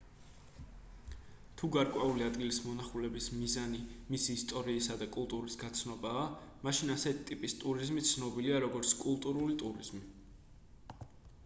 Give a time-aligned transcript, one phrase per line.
[1.61, 3.83] თუ გარკვეული ადგილის მონახულების მიზანი
[4.15, 6.25] მისი ისტორიისა და კულტურის გაცნობაა
[6.71, 10.05] მაშინ ასეთი ტიპის ტურიზმი ცნობილია როგორც კულტურული ტურიზმი